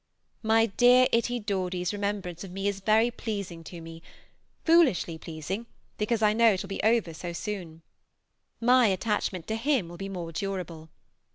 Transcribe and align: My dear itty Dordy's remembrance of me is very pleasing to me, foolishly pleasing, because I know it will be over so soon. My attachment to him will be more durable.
My 0.41 0.65
dear 0.65 1.05
itty 1.11 1.37
Dordy's 1.39 1.93
remembrance 1.93 2.43
of 2.43 2.49
me 2.49 2.67
is 2.67 2.79
very 2.79 3.11
pleasing 3.11 3.63
to 3.65 3.79
me, 3.81 4.01
foolishly 4.65 5.19
pleasing, 5.19 5.67
because 5.99 6.23
I 6.23 6.33
know 6.33 6.53
it 6.53 6.63
will 6.63 6.69
be 6.69 6.81
over 6.81 7.13
so 7.13 7.33
soon. 7.33 7.83
My 8.59 8.87
attachment 8.87 9.45
to 9.45 9.55
him 9.55 9.87
will 9.89 9.97
be 9.97 10.09
more 10.09 10.31
durable. 10.31 10.89